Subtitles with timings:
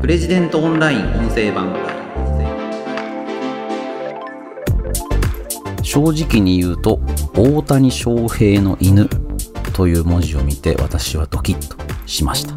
[0.00, 1.76] プレジデントオンライン音声版。
[5.82, 7.00] 正直に言うと
[7.34, 9.10] 大谷翔平の犬
[9.74, 11.76] という文字を見て私はドキッと
[12.06, 12.54] しました。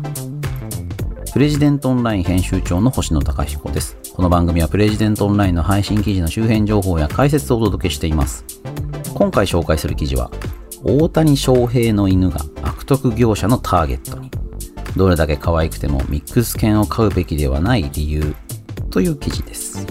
[1.34, 3.98] プレジデントオンライン編集長の星野貴彦です。
[4.14, 8.46] この番組はプレジデントオンラインの配信記事の周辺情報や解説をお届けしています。
[9.14, 10.32] 今回紹介する記事は
[10.82, 14.33] 大谷翔平の犬が悪徳業者のターゲットに。
[14.96, 18.36] どれだけ可愛くてもミックス犬を飼うべきではない理由
[18.92, 19.86] という記事です。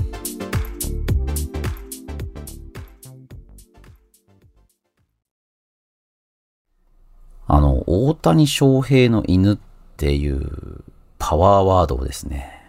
[7.49, 9.59] あの、大谷翔平の犬っ
[9.97, 10.85] ていう
[11.19, 12.63] パワーワードをですね、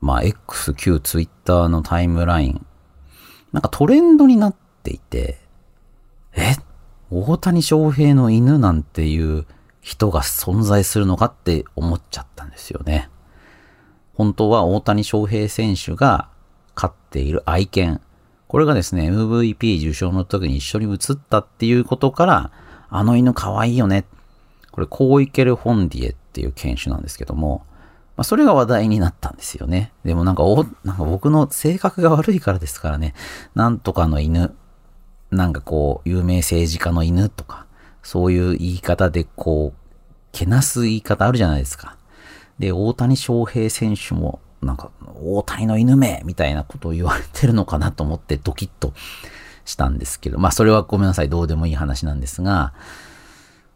[0.00, 2.66] まあ、X、旧 Twitter のタイムライン、
[3.52, 5.38] なんかトレンドになっていて、
[6.34, 6.54] え？
[7.10, 9.44] 大谷翔平の犬なんていう
[9.82, 13.10] 人が存在するのかって思っちゃったんですよね。
[14.14, 16.28] 本当は大谷翔平選手が
[16.74, 18.00] 飼っている愛犬。
[18.46, 22.50] これがですね、MVP 受賞の時に一緒に映ったっていうことから、
[22.88, 24.04] あの犬可愛いよね。
[24.70, 27.66] これ、コーイケル・フォンディエっていう犬種なんですけども、
[28.16, 29.92] まあ、それが話題になったんですよね。
[30.04, 33.14] でもなんかお、なんか僕の性格が悪いからですからね、
[33.54, 34.54] なんとかの犬、
[35.30, 37.66] なんかこう、有名政治家の犬とか、
[38.02, 39.82] そういう言い方でこう、
[40.32, 41.96] けなす言い方あるじゃないですか。
[42.58, 44.90] で、大谷翔平選手も、なんか、
[45.22, 48.92] 大谷の犬めみたいなことを言われてるのかなと思ってドキッと
[49.64, 52.72] したんですけど、まあそれはごめんなさい、どうでもいい話なんですが、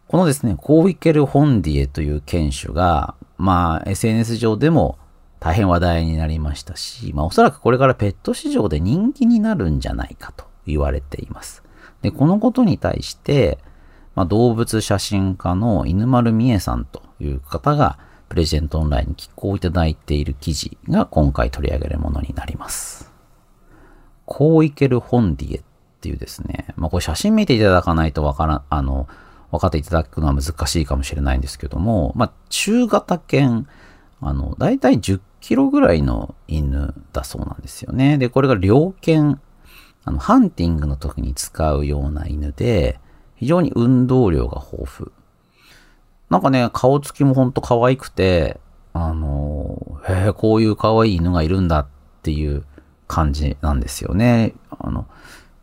[0.07, 4.97] このですね、コーイケル・ホンディエという犬種が、まあ SNS 上でも
[5.39, 11.63] 大変話題になりましたし、まあおそらくこれからペット市場で人気になるんじゃないかと言われています。
[12.01, 13.59] で、このことに対して、
[14.17, 23.13] まあ、動物写真家の犬丸美恵さんという方が、プレジェントオンラインに寄稿いただいている記事が今回取り上げるものになります。
[24.25, 25.63] コーイケル・ホンディエっ
[26.01, 29.07] ていうですね、まあ、これ写真見ていただかないとわからん、あの、
[29.51, 33.67] 分かっていただくのは難しいかもしれないんですけども、まあ、中型犬、
[34.19, 38.17] あの、だいたい10キロぐらいの犬だそうなんですよね。
[38.17, 39.39] で、これが猟犬
[40.05, 42.99] あの、ハンティングの時に使うような犬で、
[43.37, 45.11] 非常に運動量が豊富。
[46.29, 48.59] なんかね、顔つきもほんと可愛くて、
[48.93, 51.87] あの、へえ、こういう可愛い犬がいるんだっ
[52.23, 52.65] ていう
[53.07, 54.53] 感じなんですよね。
[54.69, 55.07] あの、ま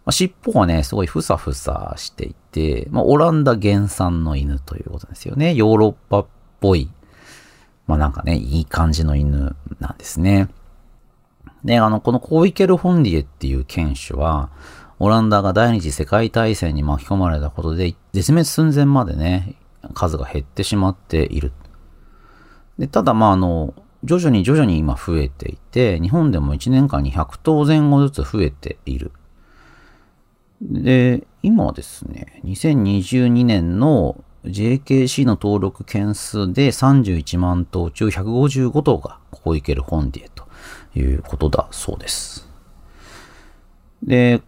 [0.07, 5.55] あ、尻尾はね、すごいふさふさしていて、まあ、オランダ原産の犬ということですよね。
[5.55, 6.27] ヨーロッパっ
[6.61, 6.91] ぽい、
[7.87, 10.49] まあなんかね、いい感じの犬なんですね。
[11.65, 14.51] で、あの、このコーイケル・フォンディエっていう犬種は、
[14.99, 19.57] オランダが第二次世界大戦に巻き込まれたことで、絶滅寸前までね、
[19.95, 21.53] 数が減ってしまっている。
[22.79, 23.75] で、ただ、まあ、あの、
[24.05, 29.13] 徐々に徐々に今増えていて、日本でも1年間に100頭前後ずつ増えている。
[30.61, 40.47] で、今はですね、2022年の JKC の登録件数で31万頭中155頭がここ行ける本ディエと
[40.95, 42.49] いうことだそうです。
[44.03, 44.43] で、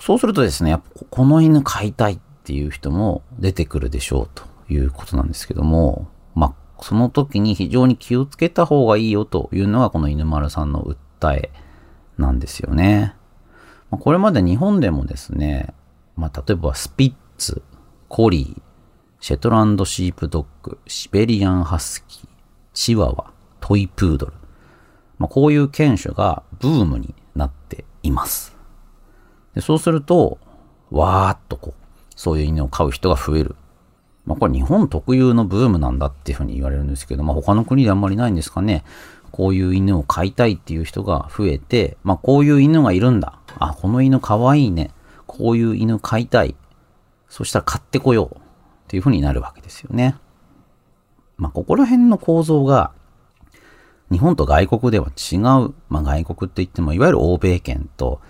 [0.00, 10.82] そうするとですね、やっぱこの犬飼いたいっていう人も出てくるでしょうということなんですけども、まあ、その時に非常に気をつけた方がいいよというのがこの犬丸さんの
[11.20, 11.50] 訴え
[12.16, 13.14] なんですよね。
[13.90, 15.74] まあ、これまで日本でもですね、
[16.16, 17.62] まあ、例えばスピッツ、
[18.08, 18.62] コリー、
[19.20, 22.28] シェトランドシープドッグ、シベリアンハスキー、
[22.72, 24.32] チワワ、トイプードル、
[25.18, 28.57] まあ、こういう犬種がブームになっています。
[29.58, 30.38] でそうすると、
[30.92, 31.82] わーっとこう、
[32.14, 33.56] そういう犬を飼う人が増える。
[34.24, 38.84] まあ、これ日本特有のブームなんだっていうふうに言われるんですけど、まあ、他の国であんまりないんですかね。
[39.32, 43.40] こういう犬を飼いたいっていう人が増えて、まあ、こういう犬がいるんだ。
[43.58, 44.92] あ、この犬かわいいね。
[45.26, 46.54] こういう犬飼いたい。
[47.28, 48.36] そしたら買ってこよう。
[48.36, 48.40] っ
[48.86, 50.14] ていうふうになるわけですよね。
[51.36, 52.92] まあ、ここら辺の構造が、
[54.12, 55.40] 日本と外国では違う。
[55.88, 58.20] まあ、外国って言っても、いわゆる欧米圏と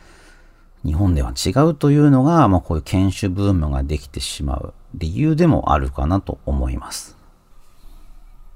[0.85, 7.17] 日本では違うというのが、まあ、こういう犬種ブームができてしまう理由でもあるかなと思います。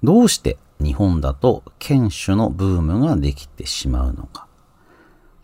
[0.03, 4.47] どうして日本だと犬種のブームができてしまうのか。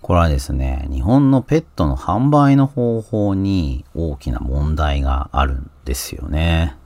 [0.01, 6.77] これはですね、日本のペットの販売の方法に大きな問題があるんですよね。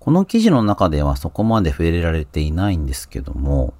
[0.00, 3.74] この記事の中ではそこまで触れられていないんですけども、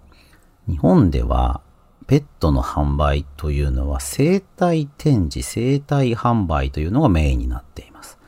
[0.69, 1.61] 日本では
[2.07, 8.19] ペットの販売というのは生体展示、生体販売というのがメインになっています。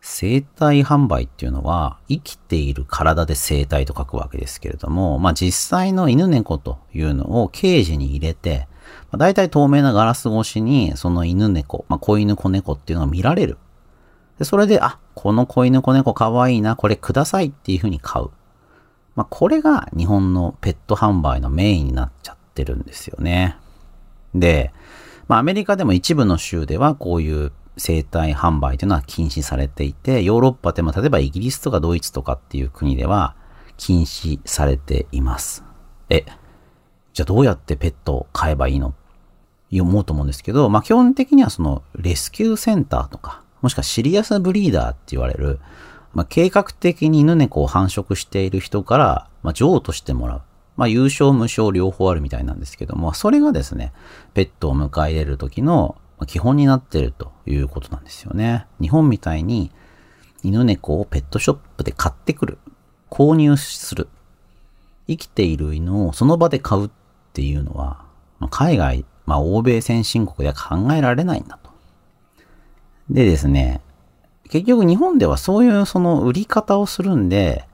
[0.00, 8.66] 生体販売っていうのは、生きている体で生体と書くわけですけれども、まあ実際の犬猫というのをケージに入れて、
[9.10, 13.58] まあ、大体透明なガラス越しに、その犬猫、まあ子犬子猫っていうのが見られる。
[14.38, 18.30] で、それで、あ、この子犬子猫かわいいな、これくださいっていうふうに買う。
[19.14, 23.56] まあこれが日本のペット販売のメインになっちゃっててるんですよね。
[24.34, 24.72] で、
[25.28, 33.34] まあアメリカでも一部の州ではこういう生体販売というのは禁止されていて、ヨーロッパでも例えばイギリスとかドイツとかっていう国では
[33.76, 35.64] 禁止されています。
[36.10, 36.24] え、
[37.14, 38.94] じゃあどうやってペットを飼えばいいの？
[39.74, 45.60] 思うと思うんですけど、まあ基本的にはそのレスキューセンターとか、もしくはシリアスブリーダーって言われる、
[46.12, 50.42] まあ計画的に犬猫を繁殖している人から、まあ譲渡してもらう。
[50.76, 53.92] まあ優勝無償両方あるみたいなんですけども、それがですね、
[54.34, 55.96] ペットを迎え入れる時の
[56.26, 58.66] 基本になってるということなんですよね。
[58.80, 59.70] 日本みたいに
[60.42, 62.58] 犬猫をペットショップで買ってくる。
[63.10, 64.08] 購入する。
[65.06, 66.90] 生きている犬をその場で買うっ
[67.32, 68.04] ていうのは、
[68.50, 71.70] 海外、まあ欧米先進国では考えられないんだと。
[73.10, 73.80] でですね、
[74.48, 77.66] 結局日本ではそういうその売り方をするんで、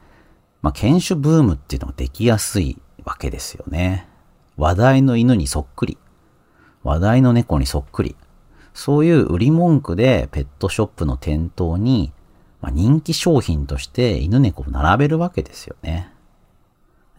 [0.62, 4.08] まあ犬種ブームっていうのができやすいわけですよね。
[4.56, 5.98] 話題の犬にそっくり。
[6.82, 8.16] 話題の猫にそっくり。
[8.74, 12.12] そういう売り文句でペットショップの店頭に、
[12.60, 16.12] まあ、人気商品として犬猫を並べるわけですよね。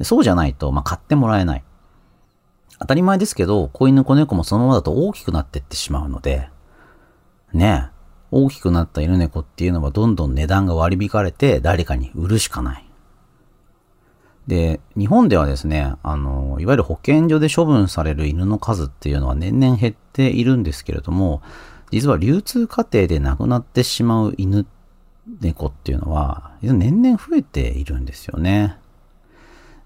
[0.02, 1.64] そうじゃないと、まあ、買ってもらえない。
[2.80, 6.50] 当たり前ですけど、子犬子猫もそのままだと大きくなってってしまうので、
[7.54, 7.90] ね、
[8.32, 12.89] 大きくなった犬猫っていうのはどんどん値段が割り引かれて誰かに売るしかない。
[14.50, 21.44] で、日本ではですね、あの、いわゆる保健所で処分される犬の数っていうのは年々減っているんですけれども、
[21.92, 24.66] 実は流通過程で亡くなってしまう犬、
[25.40, 28.78] 猫っていうのは、年々増えているんですよね。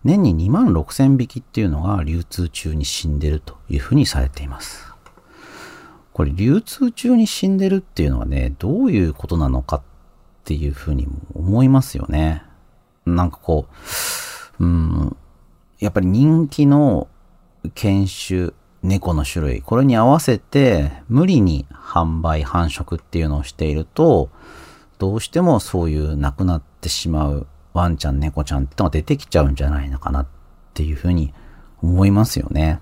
[0.06, 4.94] 年に2万6千匹っていうのが流通中に死んでるというふうにされています。
[6.14, 9.82] これ流通中に死んでるっていうのはね、どういうことなのかっ
[10.46, 12.44] ていうふうにも思いますよね。
[13.06, 13.76] なんかこう、
[14.60, 15.16] うん、
[15.80, 17.08] やっぱり人気の
[17.76, 18.52] 犬種、
[18.84, 24.30] 猫の種類、これに合わせて無理に販売、繁殖っていうのをしていると、
[25.00, 30.28] どうしてもそういう亡くなってしまうワンちゃん、猫ちゃんってのが出てきちゃうんじゃないのかなっ
[30.74, 31.34] ていうふうに
[31.82, 32.82] 思いますよね。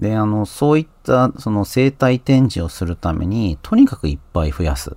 [0.00, 4.96] で、あの、そういったその生態展示をするために、とにかくいっぱい増やす。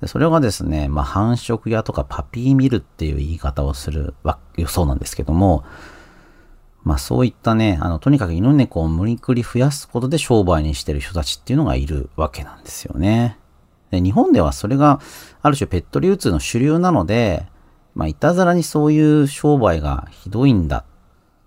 [0.00, 5.64] でそれがですね、まあ、繁殖屋とかパピーミルっていう言い方をするわそうなんですけども、
[6.82, 13.38] まあそういったね、あの、とにかく犬猫を無理くり増やすことで商売にしてる人たちっていうのがいるわけなんですよね。
[13.90, 15.00] で、日本ではそれが
[15.42, 17.46] ある種ペット流通の主流なので、
[17.94, 20.84] まあいたずらにそういう商売がひどいんだ。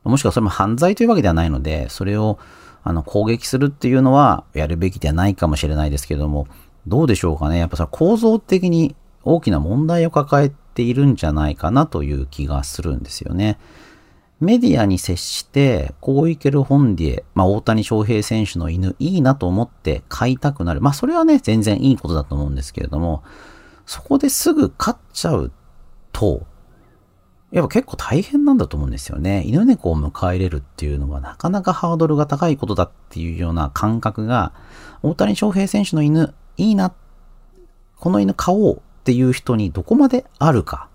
[0.03, 2.37] もしくはそれも犯罪というわけではないので、それを
[2.83, 6.47] あの攻撃するっていうのはやるべきではないかもしれないですけども、
[6.87, 7.59] どうでしょうかね。
[7.59, 13.57] やっぱさ、構造的に大きな問題を抱えているんじゃないかなという気がするんですよね。
[14.39, 20.81] メディアに接して、こういける本で、まあ、大谷翔平選手の犬いいなと思って飼いたくなる。
[20.81, 23.23] まあ、それはね、全然いいことだと思うんですけれども、
[23.85, 25.51] そこですぐ飼っちゃう
[26.11, 26.45] と、
[27.51, 29.43] やっぱ結構大変なんだと思うんですよね。
[29.45, 34.53] 犬猫を迎え入れるっていうのはなかなかハードルが高いことだっていうような感覚が、
[35.03, 36.93] 大谷翔平選手の犬いいな、
[37.99, 40.89] この犬飼おうっていう人にどこまであるか。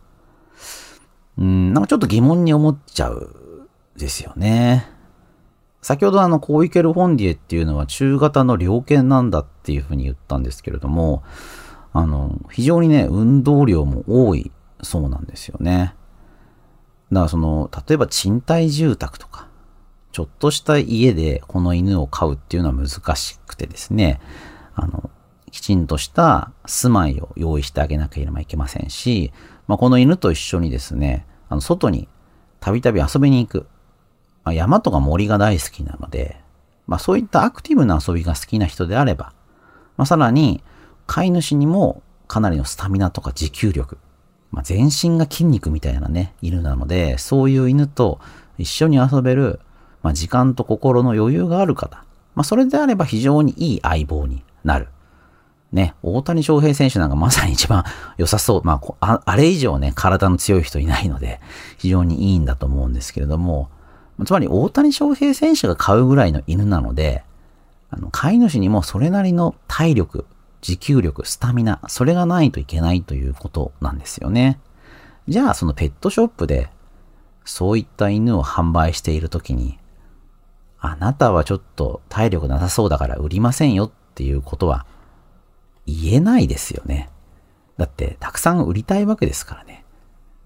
[1.39, 4.91] うん、なんかちょっと疑問に思っちゃうですよね。
[5.83, 11.23] 先ほどあの、コーイケル・フォンディエっていうのは中型の猟犬なんだっていうふうに言ったんですけれども、
[11.93, 14.51] あの、非常にね、運動量も多い
[14.83, 15.95] そうなんですよね。
[17.13, 19.49] だからその、例えば賃貸住宅とか、
[20.13, 24.21] ちょっとした家でこの犬を飼うっていうのは難しくてですね、
[24.75, 25.11] あの、
[25.51, 29.33] きちんとした住まいを用意してあげなければいけませんし、
[29.67, 32.09] まあ、この犬と一緒にですね、あの外に
[32.61, 33.67] たびたび遊びに行く。
[34.45, 36.41] まあ、山とか森が大好きなので、
[36.87, 39.35] まあ、そういったアクティブな遊びが好きな人であれば、
[39.99, 40.63] まあ、さらに
[41.07, 43.99] 飼い主にもかなりのスタミナとか持久力、
[44.51, 48.21] まあ、全身が筋肉みたいなね、犬なので、そういう犬と
[48.57, 49.61] 一緒に遊べる、
[50.03, 54.89] まあ、時間と心の余裕がある方、まあ、それであれば非常にいい相棒になる。
[55.73, 57.85] ね、大谷翔平選手なんかまさに一番
[58.17, 58.63] 良さそう。
[58.65, 61.41] まあ、あれ以上ね、体の強い人いないので、
[61.77, 63.69] 非常にいいんだと思うんですけれども、
[64.25, 67.23] つまり大谷翔平選手が飼うぐらいの犬なので、
[67.91, 70.27] あの、飼い主にもそれなりの体力、
[70.63, 74.59] 持久力、スタミナ、それがないといけないということなんですよね。
[75.29, 76.71] じゃあ、そのペットショップで、
[77.45, 79.79] そういった犬を販売しているときに、
[80.81, 84.87] あなたはちょっと体力なさそうだから売りませんよっていうことは
[85.89, 87.09] 言えないですよね。
[87.79, 89.85] だって、たくさん売りたいわけですからね。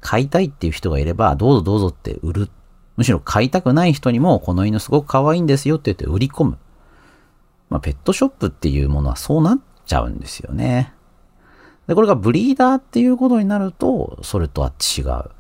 [0.01, 2.51] 買いたいっていう人がいれば、どうぞどうぞって売る。
[2.97, 6.59] むしろ買いたくない人にも、この犬すごく可愛いんですよって言って売り込む。
[7.71, 10.93] まあ、ペットショップっていうものはそうなっちゃうんですよね。
[11.87, 15.31] で、これがブリーダーっていうことになると、それとは違う。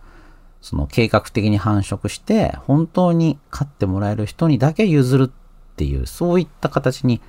[0.60, 7.20] その計画的に繁殖して、本当に飼ってもらえる人にだけ譲るっていう、そういった形に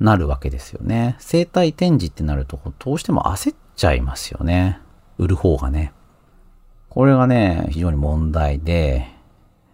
[0.00, 1.16] なるわけですよね。
[1.18, 4.80] 生体展示ってなると、どうしても焦っちゃいますよね。
[5.18, 5.92] 売る方がね。
[6.88, 9.08] これがね、非常に問題で、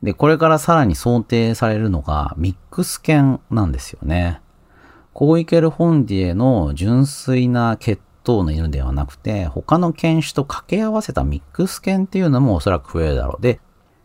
[0.03, 4.41] で、これからさらに想定されるのがミックス犬なんですよね。
[5.15, 13.43] コーイケル・ホンディエの純粋な血統の犬ではなくて、他の犬種と掛け合わせたミックス犬っていうのもおそらく増えるだろう。
[13.43, 13.61] で、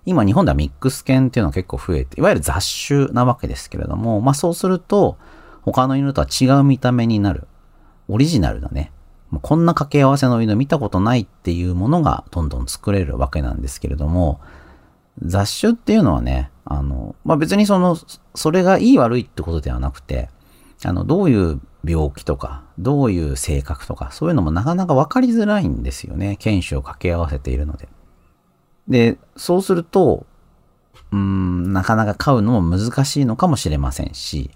[0.06, 5.18] 今日本ではミックス犬っていうのは結構増えて、いわゆる雑種なわけですけれども、まあそうすると、
[5.62, 7.48] 他の犬とは違う見た目になる。
[8.08, 8.92] オリジナルだね。
[9.42, 14.40] こんな掛け合わせの犬見たことないっていうものがどんどん作れるわけなんですけれども、
[15.22, 17.98] 雑種っていうのはね、あの、まあ、別にその、
[18.36, 20.30] それがいい悪いってことではなくて、
[20.84, 26.38] あの、どういう病気とか、どういう性格とか、そういうのもなかなか分かりづらいんですよね。
[26.40, 27.90] 犬種を掛け合わせているので。
[28.88, 30.26] で、そうすると、
[31.12, 34.52] うーん、なかなか飼うのも難しいのかもしれませんし、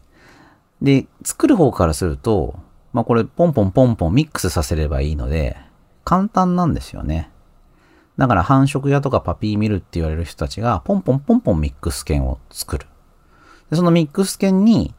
[0.83, 2.59] で、作る方からすると、
[2.91, 5.57] まあこれポンポンポンポンミックスさせればいいので、
[6.03, 7.31] 簡単なんですよね。
[8.17, 12.85] だから繁殖屋とかパピーミルって言われる人たちが、ポンポンポンポンミックス犬を作る。
[13.69, 14.93] でそのミックス犬に、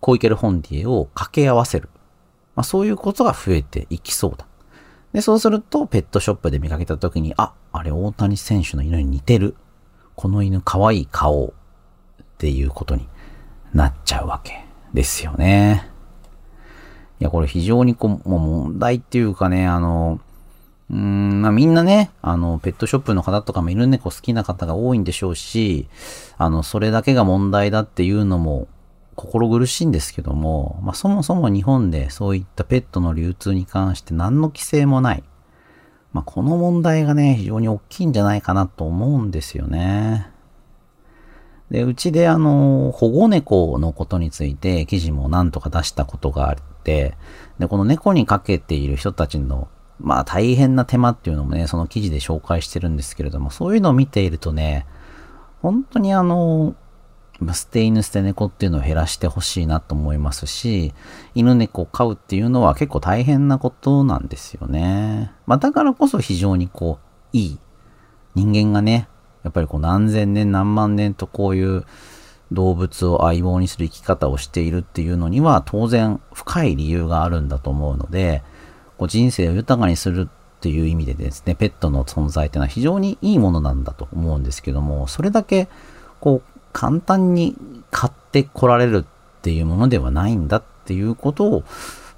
[0.00, 1.90] コイケルホンディエを掛け合わせる。
[2.54, 4.46] まあそういうことが増えていきそうだ。
[5.12, 9.56] で、そうすると、ペットショップで見かけた時に、あ、あれ大谷選手の犬に似てる。
[10.14, 11.46] この犬可愛い顔。
[11.46, 13.08] っていうことに
[13.74, 14.67] なっちゃうわけ。
[14.94, 15.88] ですよね。
[17.20, 20.20] いや、これ非常にこう、もう問題っていうかね、あの、
[20.90, 25.88] うーん、まあみんなね、あの、ペットショップの方とかも犬猫好きな方が多いんでしょうし、
[26.38, 28.68] あの、それだけが問題だっていうのも
[29.16, 35.24] 心苦しいんですけども、まあそもそも日本でそういったペットの流通に関して何の規制もない。
[36.12, 40.30] まあこの問題がね、非常に大きいんじゃないかなと思うんですよね。
[41.70, 47.14] で、うちであの、保護猫のことについて記事も何とか出したことがあって、
[47.58, 49.68] で、この猫にかけている人たちの、
[50.00, 54.86] まあ大変な手間っていうのもね、その記事で紹介してるんですけれども、そういうのを見ているとね、
[55.60, 56.74] 本当にあの、
[57.52, 60.92] 捨て犬捨て猫っていうのを減らしてほしいなと思いますし、
[61.34, 65.32] 犬猫を飼うっていうのは結構大変なことなんですよね。
[65.46, 67.58] まあだからこそ非常にこう、いい
[68.34, 69.08] 人間がね、
[69.48, 71.84] やっぱりこう何千年何万年とこういう
[72.52, 78.42] 動物を相棒にする生き方をしているっていうのには当然深い理由があるんだと思うので、
[78.98, 85.68] こう人生を豊かにするっていう意味でですね、ペットの存在っていうのは非常にいいものなんだと思うんですけども、それだけ
[86.20, 87.56] こう簡単に
[87.90, 91.64] 買ってこられるっていうものではないんだっていうことを、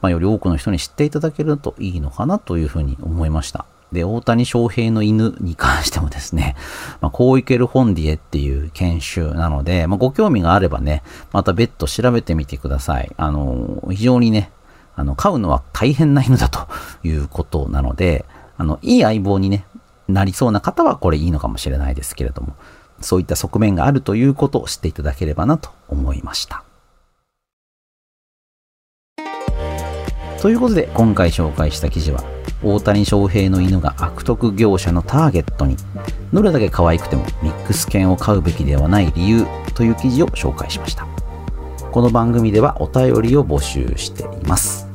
[0.01, 3.67] まあ、より多くの人に知っていただけるといいのかなというふうに思いました。
[3.93, 6.57] で、大谷翔平の犬に関してもですね、
[7.01, 13.11] まあ、こういけるホンディエっていう犬種なので、まあ、ご興味があればね、また別途調べてみてください。
[13.17, 14.51] あの、非常にね、
[14.97, 16.69] あの、飼うのは大変な犬だと
[17.03, 18.25] いうことなので、
[18.59, 19.65] あの、いい相棒にね、
[20.09, 22.55] なりそうな方はこれいいのかもしれないですけれども、
[23.01, 26.65] そういった側面があるということを知っていただければなと思いました。
[30.41, 32.25] ということで、今回紹介した記事は、
[32.63, 35.77] 大谷翔平の犬が悪徳業者のターゲットに
[36.33, 41.07] どれだけ可愛くてもミックス犬を飼うべきではない理由という記事を紹介しました。
[41.91, 44.87] この番組ではお便りを募集しています。